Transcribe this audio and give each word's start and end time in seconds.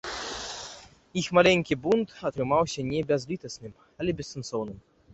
Іх 1.23 1.27
маленькі 1.39 1.79
бунт 1.85 2.17
атрымаўся 2.33 2.89
не 2.91 3.05
бязлітасным, 3.13 3.73
але 4.03 4.11
бессэнсоўным. 4.21 4.79